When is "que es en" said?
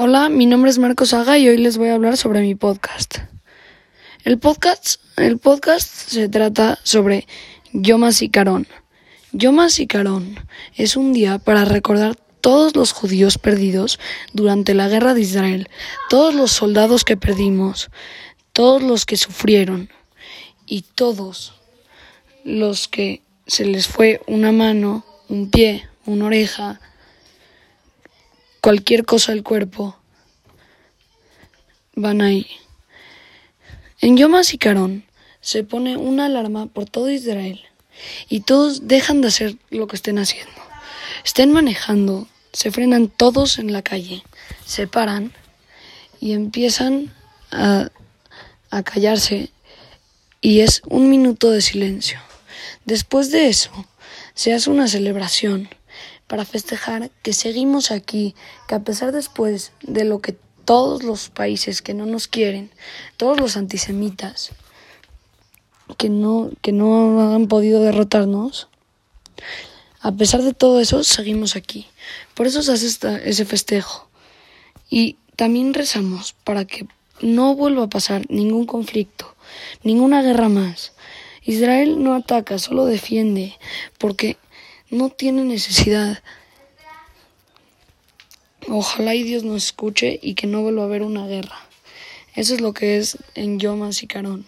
92.74-93.58